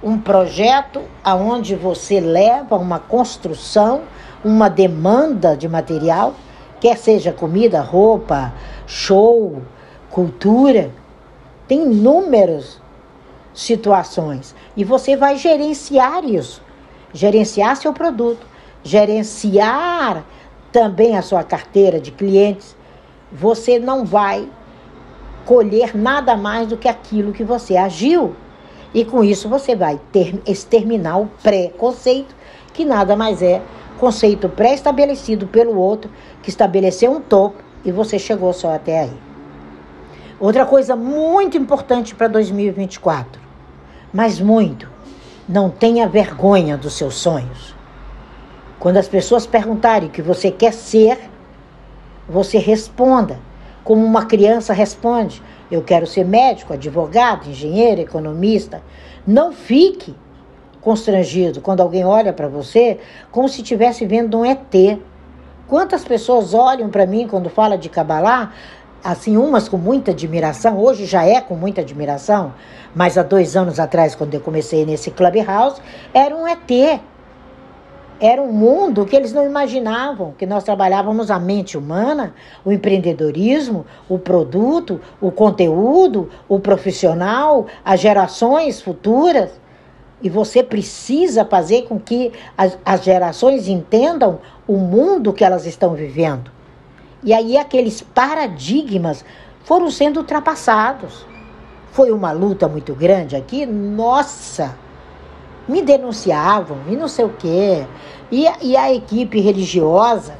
um 0.00 0.18
projeto 0.18 1.02
aonde 1.24 1.74
você 1.74 2.20
leva 2.20 2.76
uma 2.76 3.00
construção, 3.00 4.02
uma 4.44 4.68
demanda 4.68 5.56
de 5.56 5.68
material, 5.68 6.34
quer 6.80 6.96
seja 6.96 7.32
comida, 7.32 7.80
roupa, 7.80 8.52
show, 8.86 9.62
cultura, 10.10 10.90
tem 11.66 11.82
inúmeras 11.82 12.80
situações. 13.52 14.54
E 14.76 14.84
você 14.84 15.16
vai 15.16 15.36
gerenciar 15.36 16.24
isso. 16.24 16.62
Gerenciar 17.12 17.76
seu 17.76 17.92
produto, 17.92 18.46
gerenciar 18.84 20.24
também 20.70 21.16
a 21.16 21.22
sua 21.22 21.42
carteira 21.42 21.98
de 21.98 22.10
clientes. 22.10 22.76
Você 23.32 23.78
não 23.78 24.04
vai 24.04 24.48
colher 25.44 25.96
nada 25.96 26.36
mais 26.36 26.68
do 26.68 26.76
que 26.76 26.88
aquilo 26.88 27.32
que 27.32 27.42
você 27.42 27.76
agiu. 27.76 28.36
E 28.94 29.04
com 29.04 29.24
isso 29.24 29.48
você 29.48 29.74
vai 29.74 30.00
ter, 30.12 30.40
exterminar 30.46 31.18
o 31.18 31.26
pré-conceito, 31.42 32.34
que 32.72 32.84
nada 32.84 33.16
mais 33.16 33.42
é 33.42 33.60
conceito 33.98 34.48
pré-estabelecido 34.48 35.46
pelo 35.46 35.76
outro, 35.76 36.10
que 36.42 36.48
estabeleceu 36.48 37.12
um 37.12 37.20
topo 37.20 37.62
e 37.84 37.92
você 37.92 38.18
chegou 38.18 38.52
só 38.52 38.74
até 38.74 39.00
aí. 39.00 39.16
Outra 40.40 40.64
coisa 40.64 40.96
muito 40.96 41.58
importante 41.58 42.14
para 42.14 42.28
2024, 42.28 43.40
mas 44.12 44.40
muito, 44.40 44.88
não 45.48 45.68
tenha 45.68 46.08
vergonha 46.08 46.76
dos 46.76 46.94
seus 46.94 47.14
sonhos. 47.14 47.74
Quando 48.78 48.98
as 48.98 49.08
pessoas 49.08 49.46
perguntarem 49.46 50.08
o 50.08 50.12
que 50.12 50.22
você 50.22 50.50
quer 50.50 50.72
ser, 50.72 51.18
você 52.28 52.58
responda 52.58 53.38
como 53.88 54.04
uma 54.04 54.26
criança 54.26 54.74
responde: 54.74 55.42
Eu 55.70 55.82
quero 55.82 56.06
ser 56.06 56.22
médico, 56.22 56.74
advogado, 56.74 57.48
engenheiro, 57.48 58.02
economista. 58.02 58.82
Não 59.26 59.50
fique 59.50 60.14
constrangido 60.80 61.60
quando 61.60 61.80
alguém 61.80 62.04
olha 62.04 62.32
para 62.32 62.48
você 62.48 62.98
como 63.30 63.48
se 63.48 63.62
estivesse 63.62 64.06
vendo 64.06 64.38
um 64.38 64.44
ET. 64.44 64.98
Quantas 65.66 66.04
pessoas 66.04 66.54
olham 66.54 66.88
para 66.88 67.06
mim 67.06 67.28
quando 67.28 67.50
fala 67.50 67.76
de 67.76 67.88
Kabbalah 67.88 68.52
assim, 69.02 69.36
umas 69.36 69.68
com 69.68 69.76
muita 69.76 70.10
admiração, 70.10 70.78
hoje 70.78 71.06
já 71.06 71.24
é 71.24 71.40
com 71.40 71.54
muita 71.54 71.80
admiração, 71.80 72.54
mas 72.94 73.16
há 73.16 73.22
dois 73.22 73.56
anos 73.56 73.78
atrás, 73.78 74.14
quando 74.14 74.34
eu 74.34 74.40
comecei 74.40 74.84
nesse 74.84 75.10
Clubhouse, 75.10 75.80
era 76.12 76.34
um 76.34 76.46
ET. 76.46 77.00
Era 78.20 78.42
um 78.42 78.50
mundo 78.50 79.06
que 79.06 79.14
eles 79.14 79.32
não 79.32 79.46
imaginavam, 79.46 80.34
que 80.36 80.44
nós 80.44 80.64
trabalhávamos 80.64 81.30
a 81.30 81.38
mente 81.38 81.78
humana, 81.78 82.34
o 82.64 82.72
empreendedorismo, 82.72 83.86
o 84.08 84.18
produto, 84.18 85.00
o 85.20 85.30
conteúdo, 85.30 86.28
o 86.48 86.58
profissional, 86.58 87.66
as 87.84 88.00
gerações 88.00 88.82
futuras. 88.82 89.50
E 90.20 90.28
você 90.28 90.62
precisa 90.62 91.44
fazer 91.44 91.82
com 91.82 91.98
que 91.98 92.32
as, 92.56 92.76
as 92.84 93.04
gerações 93.04 93.68
entendam 93.68 94.40
o 94.66 94.76
mundo 94.76 95.32
que 95.32 95.44
elas 95.44 95.64
estão 95.64 95.94
vivendo. 95.94 96.50
E 97.22 97.32
aí 97.32 97.56
aqueles 97.56 98.02
paradigmas 98.02 99.24
foram 99.64 99.90
sendo 99.90 100.18
ultrapassados. 100.20 101.26
Foi 101.92 102.10
uma 102.10 102.32
luta 102.32 102.68
muito 102.68 102.94
grande 102.94 103.36
aqui, 103.36 103.66
nossa! 103.66 104.76
Me 105.68 105.82
denunciavam 105.82 106.78
e 106.88 106.96
não 106.96 107.08
sei 107.08 107.24
o 107.24 107.34
quê. 107.38 107.86
E, 108.30 108.46
e 108.62 108.76
a 108.76 108.92
equipe 108.92 109.40
religiosa, 109.40 110.34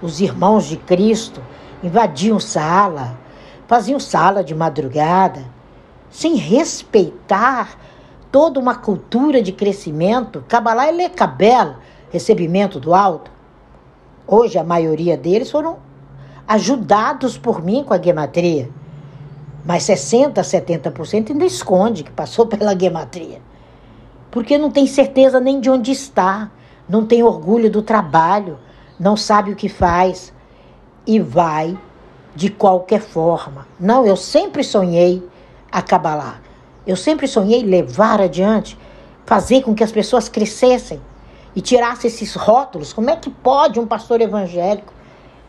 os 0.00 0.20
irmãos 0.20 0.66
de 0.66 0.76
Cristo, 0.76 1.42
invadiam 1.82 2.38
sala, 2.38 3.18
faziam 3.66 3.98
sala 3.98 4.44
de 4.44 4.54
madrugada, 4.54 5.44
sem 6.10 6.36
respeitar 6.36 7.76
toda 8.34 8.58
uma 8.58 8.74
cultura 8.74 9.40
de 9.40 9.52
crescimento. 9.52 10.44
Kabbalah 10.48 10.88
é 10.88 10.90
lecabel, 10.90 11.76
recebimento 12.10 12.80
do 12.80 12.92
alto. 12.92 13.30
Hoje 14.26 14.58
a 14.58 14.64
maioria 14.64 15.16
deles 15.16 15.52
foram 15.52 15.76
ajudados 16.44 17.38
por 17.38 17.62
mim 17.62 17.84
com 17.84 17.94
a 17.94 18.02
gematria. 18.02 18.68
Mas 19.64 19.84
60%, 19.84 20.32
70% 20.32 21.30
ainda 21.30 21.44
esconde 21.44 22.02
que 22.02 22.10
passou 22.10 22.44
pela 22.50 22.76
gematria. 22.76 23.40
Porque 24.32 24.58
não 24.58 24.68
tem 24.68 24.88
certeza 24.88 25.38
nem 25.38 25.60
de 25.60 25.70
onde 25.70 25.92
está, 25.92 26.50
não 26.88 27.06
tem 27.06 27.22
orgulho 27.22 27.70
do 27.70 27.82
trabalho, 27.82 28.58
não 28.98 29.16
sabe 29.16 29.52
o 29.52 29.56
que 29.56 29.68
faz 29.68 30.32
e 31.06 31.20
vai 31.20 31.78
de 32.34 32.50
qualquer 32.50 33.00
forma. 33.00 33.64
Não, 33.78 34.04
eu 34.04 34.16
sempre 34.16 34.64
sonhei 34.64 35.22
acabar 35.70 36.16
lá. 36.16 36.40
Eu 36.86 36.96
sempre 36.96 37.26
sonhei 37.26 37.62
levar 37.62 38.20
adiante, 38.20 38.78
fazer 39.24 39.62
com 39.62 39.74
que 39.74 39.84
as 39.84 39.92
pessoas 39.92 40.28
crescessem 40.28 41.00
e 41.56 41.60
tirassem 41.60 42.08
esses 42.08 42.34
rótulos. 42.34 42.92
Como 42.92 43.10
é 43.10 43.16
que 43.16 43.30
pode 43.30 43.80
um 43.80 43.86
pastor 43.86 44.20
evangélico 44.20 44.92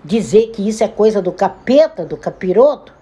dizer 0.05 0.51
que 0.51 0.67
isso 0.67 0.83
é 0.83 0.87
coisa 0.87 1.21
do 1.21 1.31
capeta, 1.31 2.05
do 2.05 2.15
capiroto. 2.15 2.93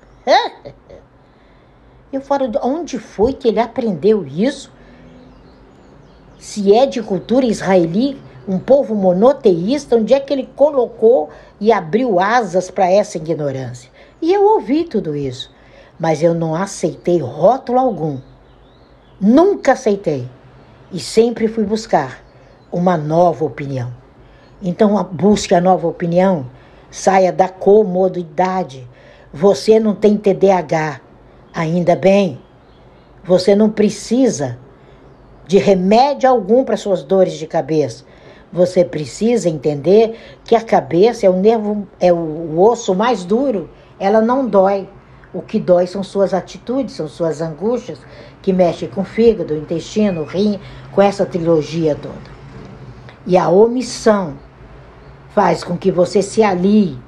Eu 2.12 2.22
falo, 2.22 2.50
onde 2.64 2.98
foi 2.98 3.34
que 3.34 3.50
ele 3.50 3.60
aprendeu 3.60 4.26
isso? 4.26 4.72
Se 6.40 6.74
é 6.74 6.86
de 6.86 7.02
cultura 7.02 7.46
israeli, 7.46 8.22
um 8.48 8.58
povo 8.58 8.96
monoteísta, 8.96 9.98
onde 9.98 10.14
é 10.14 10.20
que 10.20 10.32
ele 10.32 10.50
colocou 10.56 11.30
e 11.60 11.72
abriu 11.72 12.20
asas 12.20 12.72
para 12.72 12.90
essa 12.90 13.18
ignorância? 13.18 13.90
E 14.22 14.32
eu 14.32 14.44
ouvi 14.44 14.86
tudo 14.86 15.16
isso, 15.16 15.52
mas 16.04 16.22
eu 16.22 16.34
não 16.34 16.54
aceitei 16.54 17.20
rótulo 17.20 17.80
algum. 17.80 18.20
Nunca 19.22 19.72
aceitei. 19.72 20.30
E 20.92 21.00
sempre 21.00 21.48
fui 21.48 21.64
buscar 21.64 22.22
uma 22.70 22.98
nova 22.98 23.46
opinião. 23.46 23.90
Então, 24.62 25.02
busque 25.14 25.56
a 25.56 25.62
nova 25.62 25.88
opinião 25.88 26.48
Saia 26.92 27.32
da 27.32 27.48
comodidade. 27.48 28.86
Você 29.34 29.80
não 29.80 29.96
tem 29.96 30.18
TDAH. 30.18 31.00
Ainda 31.54 31.96
bem. 31.96 32.38
Você 33.24 33.56
não 33.56 33.70
precisa 33.70 34.60
de 35.48 35.58
remédio 35.58 36.30
algum 36.30 36.66
para 36.66 36.76
suas 36.76 37.02
dores 37.02 37.36
de 37.36 37.48
cabeça. 37.48 38.04
Você 38.52 38.84
precisa 38.84 39.48
entender 39.48 40.20
que 40.44 40.54
a 40.54 40.62
cabeça 40.62 41.26
é 41.26 41.30
o 41.30 41.38
nervo, 41.38 41.88
é 41.98 42.12
o 42.12 42.60
osso 42.60 42.94
mais 42.94 43.24
duro. 43.24 43.70
Ela 43.98 44.20
não 44.20 44.46
dói. 44.46 44.90
O 45.34 45.42
que 45.42 45.60
dói 45.60 45.88
são 45.88 46.04
suas 46.04 46.34
atitudes, 46.34 46.96
são 46.96 47.08
suas 47.08 47.42
angústias, 47.42 48.00
que 48.42 48.54
mexem 48.54 48.88
com 48.88 49.02
o 49.02 49.06
fígado, 49.06 49.54
o 49.54 49.58
intestino, 49.58 50.22
o 50.22 50.26
rim, 50.26 50.60
com 50.92 51.02
essa 51.02 51.26
trilogia 51.26 51.96
toda. 51.96 52.34
E 53.26 53.38
a 53.38 53.50
omissão 53.50 54.36
faz 55.30 55.64
com 55.64 55.76
que 55.76 55.92
você 55.92 56.22
se 56.22 56.44
alie 56.44 57.00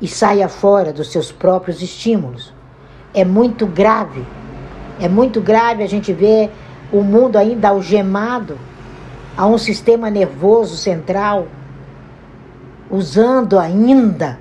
e 0.00 0.06
saia 0.06 0.48
fora 0.48 0.92
dos 0.92 1.10
seus 1.10 1.32
próprios 1.32 1.82
estímulos. 1.82 2.52
É 3.12 3.24
muito 3.24 3.66
grave. 3.66 4.24
É 5.00 5.08
muito 5.08 5.40
grave 5.40 5.82
a 5.82 5.88
gente 5.88 6.12
ver 6.12 6.50
o 6.92 7.02
mundo 7.02 7.36
ainda 7.36 7.68
algemado 7.68 8.58
a 9.36 9.46
um 9.46 9.58
sistema 9.58 10.10
nervoso 10.10 10.76
central, 10.76 11.46
usando 12.90 13.58
ainda 13.58 14.38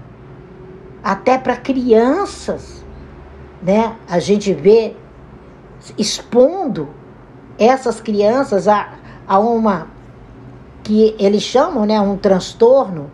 até 1.04 1.38
para 1.38 1.56
crianças, 1.56 2.84
né? 3.62 3.96
A 4.08 4.20
gente 4.20 4.54
vê 4.54 4.96
expondo 5.98 6.90
essas 7.58 8.00
crianças 8.00 8.68
a, 8.68 8.94
a 9.28 9.40
uma 9.40 9.88
que 10.84 11.16
eles 11.20 11.44
chamam, 11.44 11.86
né, 11.86 12.00
um 12.00 12.16
transtorno 12.16 13.12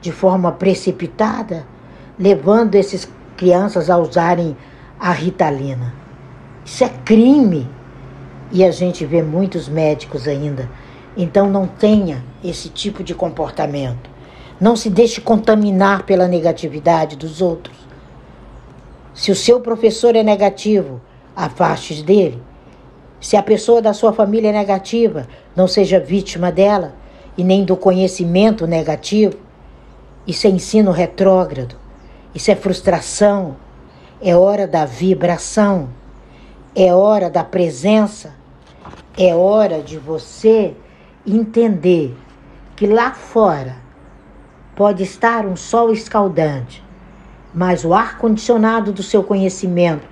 de 0.00 0.12
forma 0.12 0.52
precipitada, 0.52 1.66
levando 2.18 2.74
essas 2.74 3.08
crianças 3.36 3.90
a 3.90 3.98
usarem 3.98 4.56
a 5.00 5.10
ritalina. 5.10 5.92
Isso 6.64 6.84
é 6.84 6.88
crime. 7.04 7.68
E 8.52 8.62
a 8.64 8.70
gente 8.70 9.04
vê 9.04 9.22
muitos 9.22 9.68
médicos 9.68 10.28
ainda. 10.28 10.70
Então 11.16 11.50
não 11.50 11.66
tenha 11.66 12.24
esse 12.42 12.68
tipo 12.68 13.02
de 13.02 13.14
comportamento. 13.14 14.10
Não 14.60 14.76
se 14.76 14.88
deixe 14.88 15.20
contaminar 15.20 16.04
pela 16.04 16.28
negatividade 16.28 17.16
dos 17.16 17.42
outros. 17.42 17.76
Se 19.14 19.30
o 19.30 19.36
seu 19.36 19.60
professor 19.60 20.16
é 20.16 20.22
negativo, 20.22 21.00
afaste 21.34 22.02
dele. 22.02 22.42
Se 23.20 23.36
a 23.36 23.42
pessoa 23.42 23.80
da 23.80 23.94
sua 23.94 24.12
família 24.12 24.48
é 24.48 24.52
negativa, 24.52 25.26
não 25.56 25.66
seja 25.66 25.98
vítima 25.98 26.52
dela 26.52 26.94
e 27.38 27.42
nem 27.42 27.64
do 27.64 27.76
conhecimento 27.76 28.66
negativo. 28.66 29.38
Isso 30.26 30.46
é 30.46 30.50
ensino 30.50 30.90
retrógrado, 30.90 31.76
isso 32.34 32.50
é 32.50 32.56
frustração, 32.56 33.56
é 34.20 34.36
hora 34.36 34.66
da 34.66 34.84
vibração, 34.84 35.88
é 36.74 36.92
hora 36.92 37.30
da 37.30 37.44
presença, 37.44 38.34
é 39.16 39.34
hora 39.34 39.80
de 39.80 39.96
você 39.96 40.74
entender 41.26 42.14
que 42.76 42.86
lá 42.86 43.12
fora 43.12 43.76
pode 44.76 45.02
estar 45.02 45.46
um 45.46 45.56
sol 45.56 45.92
escaldante, 45.92 46.83
mas 47.54 47.84
o 47.84 47.94
ar 47.94 48.18
condicionado 48.18 48.92
do 48.92 49.02
seu 49.02 49.22
conhecimento 49.22 50.06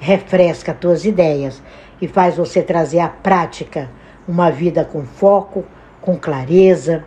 refresca 0.00 0.72
as 0.72 0.78
tuas 0.78 1.04
ideias 1.04 1.62
e 2.00 2.08
faz 2.08 2.36
você 2.36 2.62
trazer 2.62 2.98
à 2.98 3.08
prática 3.08 3.90
uma 4.26 4.50
vida 4.50 4.84
com 4.84 5.04
foco, 5.04 5.64
com 6.00 6.16
clareza, 6.16 7.04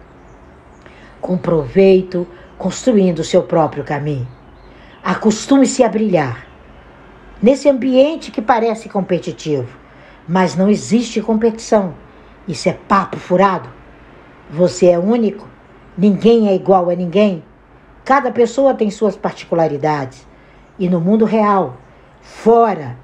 com 1.19 1.38
proveito, 1.38 2.25
construindo 2.57 3.19
o 3.19 3.24
seu 3.24 3.43
próprio 3.43 3.83
caminho. 3.83 4.27
Acostume-se 5.03 5.83
a 5.83 5.89
brilhar. 5.89 6.48
Nesse 7.41 7.67
ambiente 7.67 8.31
que 8.31 8.41
parece 8.41 8.88
competitivo, 8.88 9.67
mas 10.27 10.55
não 10.55 10.69
existe 10.69 11.21
competição. 11.21 11.93
Isso 12.48 12.69
é 12.69 12.74
papo 12.74 13.17
furado. 13.17 13.69
Você 14.50 14.88
é 14.88 15.00
único, 15.00 15.48
ninguém 15.98 16.50
é 16.50 16.55
igual 16.55 16.89
a 16.89 16.95
ninguém. 16.95 17.43
Cada 18.03 18.31
pessoa 18.31 18.74
tem 18.74 18.89
suas 18.89 19.15
particularidades. 19.15 20.25
E 20.79 20.89
no 20.89 21.00
mundo 21.00 21.25
real, 21.25 21.77
fora 22.22 22.98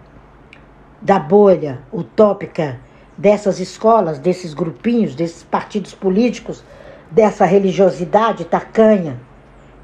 da 1.00 1.20
bolha 1.20 1.80
utópica 1.94 2.80
dessas 3.16 3.60
escolas, 3.60 4.18
desses 4.18 4.54
grupinhos, 4.54 5.14
desses 5.14 5.44
partidos 5.44 5.94
políticos, 5.94 6.64
dessa 7.12 7.46
religiosidade 7.46 8.46
tacanha, 8.46 9.20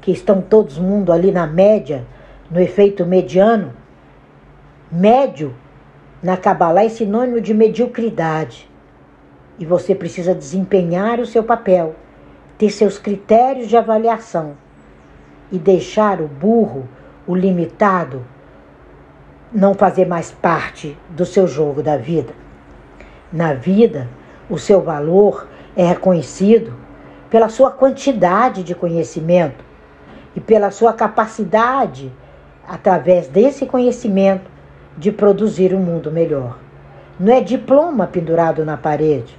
que 0.00 0.10
estão 0.10 0.42
todos 0.42 0.78
mundo 0.78 1.12
ali 1.12 1.30
na 1.30 1.46
média, 1.46 2.04
no 2.50 2.60
efeito 2.60 3.06
mediano. 3.06 3.72
Médio 4.90 5.54
na 6.22 6.36
Kabbalah 6.36 6.84
é 6.84 6.88
sinônimo 6.88 7.40
de 7.40 7.54
mediocridade. 7.54 8.68
E 9.58 9.64
você 9.64 9.94
precisa 9.94 10.34
desempenhar 10.34 11.20
o 11.20 11.26
seu 11.26 11.44
papel, 11.44 11.94
ter 12.58 12.70
seus 12.70 12.98
critérios 12.98 13.68
de 13.68 13.76
avaliação 13.76 14.63
e 15.54 15.58
deixar 15.58 16.20
o 16.20 16.26
burro, 16.26 16.88
o 17.28 17.34
limitado, 17.34 18.24
não 19.52 19.72
fazer 19.72 20.04
mais 20.04 20.32
parte 20.32 20.98
do 21.10 21.24
seu 21.24 21.46
jogo 21.46 21.80
da 21.80 21.96
vida. 21.96 22.32
Na 23.32 23.54
vida, 23.54 24.08
o 24.50 24.58
seu 24.58 24.80
valor 24.80 25.46
é 25.76 25.86
reconhecido 25.86 26.74
pela 27.30 27.48
sua 27.48 27.70
quantidade 27.70 28.64
de 28.64 28.74
conhecimento, 28.74 29.64
e 30.34 30.40
pela 30.40 30.72
sua 30.72 30.92
capacidade, 30.92 32.12
através 32.66 33.28
desse 33.28 33.64
conhecimento, 33.64 34.50
de 34.98 35.12
produzir 35.12 35.72
um 35.72 35.78
mundo 35.78 36.10
melhor. 36.10 36.58
Não 37.20 37.32
é 37.32 37.40
diploma 37.40 38.08
pendurado 38.08 38.64
na 38.64 38.76
parede. 38.76 39.38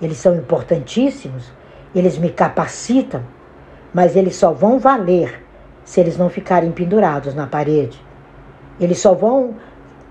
Eles 0.00 0.18
são 0.18 0.36
importantíssimos, 0.36 1.50
eles 1.92 2.16
me 2.16 2.30
capacitam, 2.30 3.22
mas 3.92 4.14
eles 4.14 4.36
só 4.36 4.52
vão 4.52 4.78
valer 4.78 5.45
se 5.86 6.00
eles 6.00 6.18
não 6.18 6.28
ficarem 6.28 6.72
pendurados 6.72 7.32
na 7.32 7.46
parede. 7.46 7.98
Eles 8.78 8.98
só 8.98 9.14
vão 9.14 9.54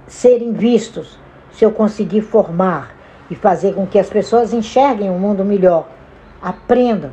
serem 0.08 0.54
vistos 0.54 1.20
se 1.52 1.66
eu 1.66 1.72
conseguir 1.72 2.22
formar 2.22 2.96
e 3.30 3.36
fazer 3.36 3.76
com 3.76 3.86
que 3.86 4.00
as 4.00 4.10
pessoas 4.10 4.54
enxerguem 4.54 5.10
um 5.12 5.20
mundo 5.20 5.44
melhor, 5.44 5.88
aprendam, 6.42 7.12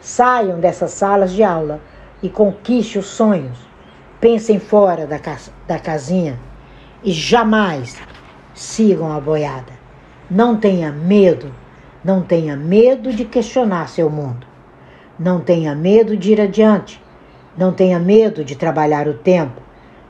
saiam 0.00 0.60
dessas 0.60 0.92
salas 0.92 1.32
de 1.32 1.42
aula 1.42 1.80
e 2.22 2.28
conquiste 2.28 2.98
os 2.98 3.06
sonhos. 3.06 3.58
Pensem 4.20 4.58
fora 4.58 5.06
da, 5.06 5.18
da 5.66 5.78
casinha 5.78 6.38
e 7.02 7.10
jamais 7.10 8.00
sigam 8.54 9.12
a 9.12 9.20
boiada. 9.20 9.72
Não 10.30 10.56
tenha 10.56 10.92
medo, 10.92 11.52
não 12.04 12.22
tenha 12.22 12.56
medo 12.56 13.12
de 13.12 13.24
questionar 13.24 13.88
seu 13.88 14.08
mundo. 14.08 14.46
Não 15.18 15.40
tenha 15.40 15.74
medo 15.74 16.16
de 16.16 16.32
ir 16.32 16.40
adiante. 16.40 17.03
Não 17.56 17.72
tenha 17.72 18.00
medo 18.00 18.44
de 18.44 18.56
trabalhar 18.56 19.06
o 19.06 19.14
tempo, 19.14 19.62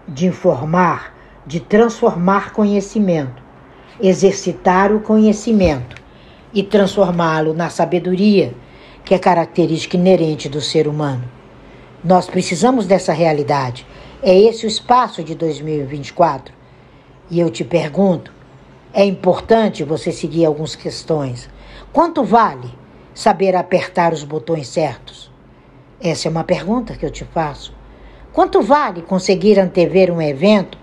de 0.09 0.27
informar, 0.27 1.15
de 1.47 1.61
transformar 1.61 2.53
conhecimento, 2.53 3.43
exercitar 4.01 4.93
o 4.93 5.01
conhecimento 5.01 5.97
e 6.55 6.63
transformá-lo 6.63 7.53
na 7.53 7.69
sabedoria, 7.69 8.55
que 9.05 9.15
é 9.15 9.19
característica 9.19 9.97
inerente 9.97 10.49
do 10.49 10.61
ser 10.61 10.89
humano. 10.89 11.25
Nós 12.03 12.27
precisamos 12.27 12.87
dessa 12.87 13.13
realidade. 13.13 13.87
É 14.23 14.39
esse 14.39 14.65
o 14.65 14.69
espaço 14.69 15.23
de 15.23 15.35
2024. 15.35 16.55
E 17.31 17.41
eu 17.41 17.51
te 17.51 17.63
pergunto: 17.63 18.33
é 18.93 19.05
importante 19.05 19.85
você 19.85 20.13
seguir 20.13 20.47
algumas 20.47 20.75
questões. 20.75 21.51
Quanto 21.93 22.25
vale 22.25 22.71
saber 23.15 23.55
apertar 23.55 24.15
os 24.15 24.25
botões 24.25 24.69
certos? 24.69 25.34
Essa 26.01 26.29
é 26.29 26.31
uma 26.31 26.45
pergunta 26.45 26.95
que 26.95 27.05
eu 27.05 27.11
te 27.11 27.25
faço. 27.25 27.75
Quanto 28.33 28.61
vale 28.61 29.03
conseguir 29.03 29.59
antever 29.59 30.11
um 30.11 30.21
evento 30.21 30.77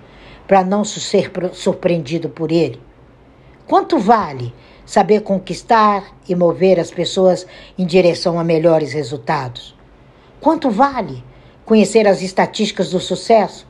para 0.48 0.64
não 0.64 0.84
ser 0.84 1.32
surpreendido 1.54 2.30
por 2.30 2.52
ele? 2.52 2.82
Quanto 3.68 3.98
vale 3.98 4.54
saber 4.86 5.22
conquistar 5.22 6.04
e 6.28 6.36
mover 6.36 6.80
as 6.80 6.92
pessoas 6.92 7.46
em 7.78 7.86
direção 7.86 8.40
a 8.40 8.44
melhores 8.44 8.94
resultados? 8.94 9.76
Quanto 10.40 10.70
vale 10.70 11.24
conhecer 11.66 12.08
as 12.08 12.22
estatísticas 12.22 12.92
do 12.92 13.00
sucesso 13.00 13.68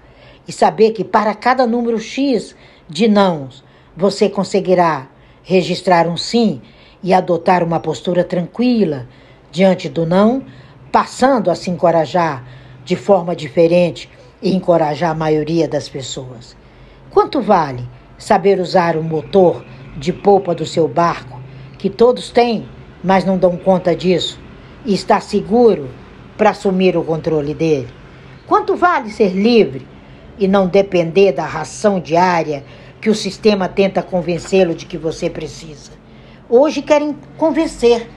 e 0.48 0.52
saber 0.52 0.92
que 0.92 1.04
para 1.04 1.36
cada 1.36 1.68
número 1.68 2.00
X 2.00 2.56
de 2.88 3.08
nãos 3.08 3.64
você 3.96 4.30
conseguirá 4.30 5.08
registrar 5.44 6.08
um 6.08 6.18
sim 6.18 6.62
e 7.04 7.14
adotar 7.14 7.64
uma 7.64 7.80
postura 7.80 8.24
tranquila 8.24 9.08
diante 9.52 9.90
do 9.90 10.06
não, 10.06 10.46
passando 10.92 11.50
a 11.50 11.56
se 11.56 11.70
encorajar 11.70 12.44
de 12.84 12.96
forma 12.96 13.36
diferente 13.36 14.10
e 14.42 14.54
encorajar 14.54 15.12
a 15.12 15.16
maioria 15.16 15.68
das 15.68 15.88
pessoas? 15.88 16.56
Quanto 17.10 17.42
vale 17.42 17.88
saber 18.18 18.60
usar 18.60 18.98
o 18.98 19.04
motor 19.04 19.64
de 19.98 20.12
polpa 20.12 20.54
do 20.54 20.66
seu 20.66 20.88
barco, 20.88 21.40
que 21.78 21.90
todos 21.90 22.30
têm, 22.30 22.68
mas 23.04 23.26
não 23.26 23.38
dão 23.38 23.56
conta 23.58 23.96
disso, 23.96 24.40
e 24.86 24.94
estar 24.94 25.22
seguro 25.22 25.90
para 26.38 26.52
assumir 26.52 26.98
o 26.98 27.04
controle 27.04 27.54
dele? 27.54 27.90
Quanto 28.46 28.76
vale 28.76 29.10
ser 29.10 29.30
livre 29.30 29.88
e 30.38 30.48
não 30.48 30.68
depender 30.68 31.32
da 31.32 31.46
ração 31.46 32.00
diária 32.00 32.64
que 33.00 33.10
o 33.10 33.16
sistema 33.16 33.68
tenta 33.70 34.04
convencê-lo 34.04 34.76
de 34.76 34.86
que 34.86 34.98
você 34.98 35.30
precisa? 35.30 35.92
Hoje 36.50 36.82
querem 36.82 37.16
convencer 37.38 38.10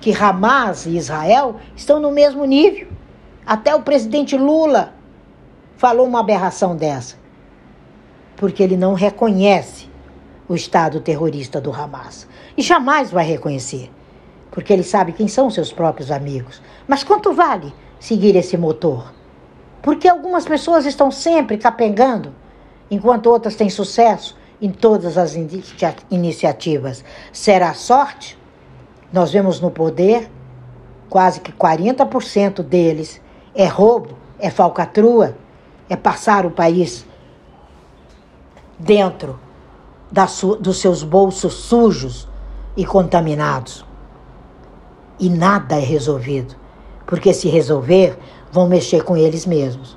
que 0.00 0.14
Hamas 0.14 0.86
e 0.86 0.96
Israel 0.96 1.56
estão 1.76 2.00
no 2.00 2.10
mesmo 2.10 2.44
nível. 2.44 2.88
Até 3.46 3.74
o 3.74 3.82
presidente 3.82 4.36
Lula 4.36 4.94
falou 5.76 6.06
uma 6.06 6.20
aberração 6.20 6.76
dessa. 6.76 7.16
Porque 8.36 8.62
ele 8.62 8.76
não 8.76 8.94
reconhece 8.94 9.88
o 10.48 10.54
Estado 10.54 11.00
terrorista 11.00 11.60
do 11.60 11.72
Hamas. 11.72 12.28
E 12.56 12.62
jamais 12.62 13.10
vai 13.10 13.24
reconhecer 13.24 13.90
porque 14.50 14.72
ele 14.72 14.82
sabe 14.82 15.12
quem 15.12 15.28
são 15.28 15.50
seus 15.50 15.72
próprios 15.72 16.10
amigos. 16.10 16.60
Mas 16.86 17.04
quanto 17.04 17.32
vale 17.32 17.72
seguir 17.98 18.36
esse 18.36 18.56
motor? 18.56 19.12
Porque 19.82 20.08
algumas 20.08 20.44
pessoas 20.44 20.84
estão 20.86 21.10
sempre 21.10 21.56
capengando, 21.56 22.34
enquanto 22.90 23.26
outras 23.26 23.56
têm 23.56 23.70
sucesso 23.70 24.36
em 24.60 24.70
todas 24.70 25.16
as 25.16 25.36
iniciativas. 26.10 27.04
Será 27.32 27.74
sorte? 27.74 28.37
Nós 29.12 29.32
vemos 29.32 29.60
no 29.60 29.70
poder 29.70 30.30
quase 31.08 31.40
que 31.40 31.52
40% 31.52 32.62
deles 32.62 33.20
é 33.54 33.66
roubo, 33.66 34.16
é 34.38 34.50
falcatrua, 34.50 35.36
é 35.88 35.96
passar 35.96 36.44
o 36.44 36.50
país 36.50 37.06
dentro 38.78 39.38
dos 40.60 40.78
seus 40.78 41.02
bolsos 41.02 41.54
sujos 41.54 42.28
e 42.76 42.84
contaminados 42.84 43.84
e 45.18 45.28
nada 45.28 45.76
é 45.76 45.80
resolvido. 45.80 46.54
Porque 47.06 47.32
se 47.32 47.48
resolver, 47.48 48.18
vão 48.52 48.68
mexer 48.68 49.02
com 49.02 49.16
eles 49.16 49.46
mesmos. 49.46 49.96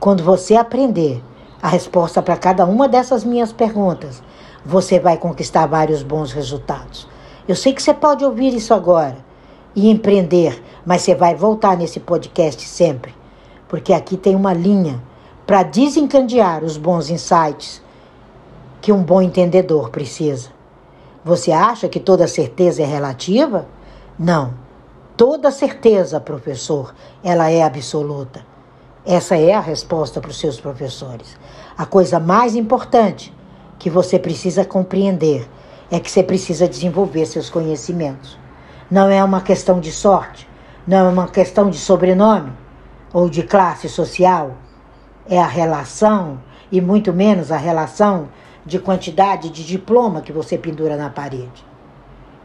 Quando 0.00 0.22
você 0.22 0.56
aprender 0.56 1.22
a 1.62 1.68
resposta 1.68 2.20
para 2.22 2.36
cada 2.36 2.66
uma 2.66 2.88
dessas 2.88 3.24
minhas 3.24 3.52
perguntas, 3.52 4.22
você 4.64 4.98
vai 4.98 5.16
conquistar 5.16 5.66
vários 5.66 6.02
bons 6.02 6.32
resultados. 6.32 7.08
Eu 7.46 7.54
sei 7.54 7.74
que 7.74 7.82
você 7.82 7.92
pode 7.92 8.24
ouvir 8.24 8.54
isso 8.54 8.72
agora 8.72 9.18
e 9.76 9.90
empreender, 9.90 10.62
mas 10.86 11.02
você 11.02 11.14
vai 11.14 11.34
voltar 11.34 11.76
nesse 11.76 12.00
podcast 12.00 12.66
sempre, 12.66 13.14
porque 13.68 13.92
aqui 13.92 14.16
tem 14.16 14.34
uma 14.34 14.54
linha 14.54 15.02
para 15.46 15.62
desencandear 15.62 16.64
os 16.64 16.78
bons 16.78 17.10
insights 17.10 17.82
que 18.80 18.90
um 18.90 19.02
bom 19.02 19.20
entendedor 19.20 19.90
precisa. 19.90 20.48
Você 21.22 21.52
acha 21.52 21.86
que 21.86 22.00
toda 22.00 22.26
certeza 22.26 22.82
é 22.82 22.86
relativa? 22.86 23.66
Não. 24.18 24.54
Toda 25.14 25.50
certeza, 25.50 26.18
professor, 26.20 26.94
ela 27.22 27.50
é 27.50 27.62
absoluta. 27.62 28.44
Essa 29.04 29.36
é 29.36 29.52
a 29.52 29.60
resposta 29.60 30.18
para 30.18 30.30
os 30.30 30.38
seus 30.38 30.58
professores. 30.58 31.36
A 31.76 31.84
coisa 31.84 32.18
mais 32.18 32.56
importante 32.56 33.34
que 33.78 33.90
você 33.90 34.18
precisa 34.18 34.64
compreender 34.64 35.46
é 35.90 36.00
que 36.00 36.10
você 36.10 36.22
precisa 36.22 36.68
desenvolver 36.68 37.26
seus 37.26 37.50
conhecimentos. 37.50 38.38
Não 38.90 39.08
é 39.08 39.22
uma 39.22 39.40
questão 39.40 39.80
de 39.80 39.92
sorte, 39.92 40.48
não 40.86 41.06
é 41.06 41.08
uma 41.08 41.28
questão 41.28 41.70
de 41.70 41.78
sobrenome 41.78 42.52
ou 43.12 43.28
de 43.28 43.42
classe 43.42 43.88
social. 43.88 44.56
É 45.28 45.38
a 45.38 45.46
relação, 45.46 46.40
e 46.70 46.80
muito 46.80 47.12
menos 47.12 47.50
a 47.50 47.56
relação 47.56 48.28
de 48.64 48.78
quantidade 48.78 49.50
de 49.50 49.64
diploma 49.64 50.20
que 50.20 50.32
você 50.32 50.58
pendura 50.58 50.96
na 50.96 51.10
parede. 51.10 51.64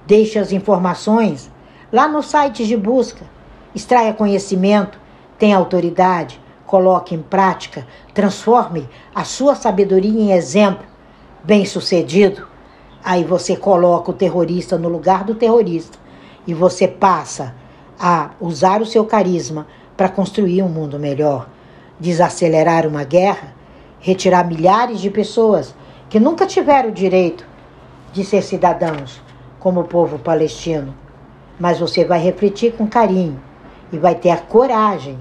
Deixe 0.05 0.37
as 0.37 0.51
informações 0.51 1.51
lá 1.91 2.07
no 2.07 2.21
site 2.21 2.65
de 2.65 2.75
busca. 2.75 3.25
Extraia 3.73 4.13
conhecimento, 4.13 4.99
tenha 5.37 5.57
autoridade, 5.57 6.39
coloque 6.65 7.15
em 7.15 7.21
prática, 7.21 7.85
transforme 8.13 8.87
a 9.13 9.23
sua 9.23 9.55
sabedoria 9.55 10.19
em 10.19 10.31
exemplo 10.31 10.85
bem-sucedido. 11.43 12.47
Aí 13.03 13.23
você 13.23 13.55
coloca 13.55 14.11
o 14.11 14.13
terrorista 14.13 14.77
no 14.77 14.89
lugar 14.89 15.23
do 15.23 15.35
terrorista 15.35 15.97
e 16.45 16.53
você 16.53 16.87
passa 16.87 17.55
a 17.99 18.31
usar 18.39 18.81
o 18.81 18.85
seu 18.85 19.05
carisma 19.05 19.67
para 19.95 20.09
construir 20.09 20.63
um 20.63 20.69
mundo 20.69 20.97
melhor, 20.97 21.47
desacelerar 21.99 22.87
uma 22.87 23.03
guerra, 23.03 23.53
retirar 23.99 24.45
milhares 24.45 25.01
de 25.01 25.09
pessoas 25.09 25.75
que 26.09 26.19
nunca 26.19 26.45
tiveram 26.45 26.89
o 26.89 26.93
direito 26.93 27.45
de 28.11 28.23
ser 28.23 28.41
cidadãos, 28.41 29.21
como 29.59 29.81
o 29.81 29.87
povo 29.87 30.17
palestino. 30.17 30.95
Mas 31.59 31.79
você 31.79 32.05
vai 32.05 32.19
refletir 32.19 32.73
com 32.73 32.87
carinho 32.87 33.39
e 33.91 33.97
vai 33.97 34.15
ter 34.15 34.29
a 34.29 34.37
coragem 34.37 35.19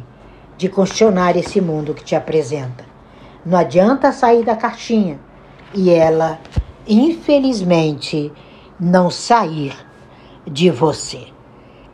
de 0.57 0.69
questionar 0.69 1.37
esse 1.37 1.61
mundo 1.61 1.95
que 1.95 2.05
te 2.05 2.15
apresenta. 2.15 2.85
Não 3.45 3.59
adianta 3.59 4.13
sair 4.13 4.45
da 4.45 4.57
caixinha 4.57 5.19
e 5.75 5.91
ela, 5.91 6.39
infelizmente, 6.89 8.33
não 8.81 9.11
sair 9.11 9.77
de 10.47 10.71
você. 10.71 11.27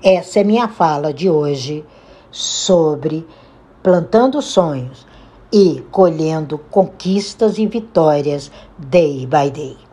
Essa 0.02 0.40
é 0.40 0.44
minha 0.44 0.68
fala 0.68 1.12
de 1.12 1.28
hoje 1.28 1.84
sobre 2.30 3.26
plantando 3.82 4.40
sonhos 4.40 5.06
e 5.52 5.82
colhendo 5.90 6.58
conquistas 6.58 7.58
e 7.58 7.66
vitórias 7.66 8.50
day 8.78 9.26
by 9.26 9.50
day. 9.50 9.83